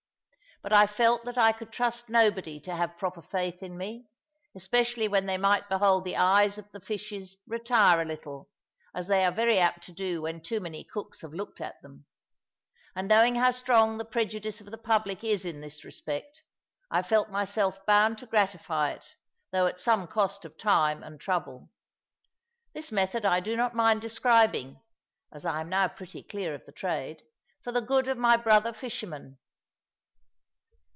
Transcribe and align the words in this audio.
But 0.63 0.73
I 0.73 0.85
felt 0.85 1.25
that 1.25 1.39
I 1.39 1.53
could 1.53 1.71
trust 1.73 2.07
nobody 2.07 2.59
to 2.59 2.75
have 2.75 2.95
proper 2.99 3.23
faith 3.23 3.63
in 3.63 3.79
me, 3.79 4.05
especially 4.53 5.07
when 5.07 5.25
they 5.25 5.35
might 5.39 5.67
behold 5.69 6.05
the 6.05 6.17
eyes 6.17 6.59
of 6.59 6.71
the 6.71 6.79
fishes 6.79 7.37
retire 7.47 7.99
a 7.99 8.05
little, 8.05 8.47
as 8.93 9.07
they 9.07 9.25
are 9.25 9.31
very 9.31 9.57
apt 9.57 9.83
to 9.85 9.91
do 9.91 10.21
when 10.21 10.39
too 10.39 10.59
many 10.59 10.83
cooks 10.83 11.21
have 11.21 11.33
looked 11.33 11.61
at 11.61 11.81
them. 11.81 12.05
And 12.95 13.07
knowing 13.07 13.33
how 13.37 13.49
strong 13.49 13.97
the 13.97 14.05
prejudice 14.05 14.61
of 14.61 14.69
the 14.69 14.77
public 14.77 15.23
is 15.23 15.45
in 15.45 15.61
this 15.61 15.83
respect, 15.83 16.43
I 16.91 17.01
felt 17.01 17.31
myself 17.31 17.83
bound 17.87 18.19
to 18.19 18.27
gratify 18.27 18.91
it, 18.91 19.05
though 19.51 19.65
at 19.65 19.79
some 19.79 20.05
cost 20.05 20.45
of 20.45 20.59
time 20.59 21.01
and 21.01 21.19
trouble. 21.19 21.71
This 22.73 22.91
method 22.91 23.25
I 23.25 23.39
do 23.39 23.55
not 23.55 23.73
mind 23.73 23.99
describing 24.01 24.79
(as 25.33 25.43
I 25.43 25.61
am 25.61 25.69
now 25.69 25.87
pretty 25.87 26.21
clear 26.21 26.53
of 26.53 26.67
the 26.67 26.71
trade) 26.71 27.23
for 27.63 27.71
the 27.71 27.81
good 27.81 28.07
of 28.07 28.19
my 28.19 28.37
brother 28.37 28.73
fishermen. 28.73 29.39